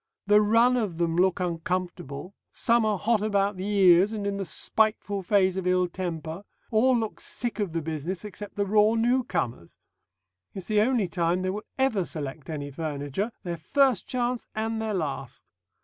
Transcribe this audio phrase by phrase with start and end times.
[0.25, 4.45] The run of them look uncomfortable; some are hot about the ears and in the
[4.45, 9.23] spiteful phase of ill temper; all look sick of the business except the raw new
[9.23, 9.77] comers.
[10.55, 14.95] It's the only time they will ever select any furniture, their first chance and their
[14.95, 15.51] last.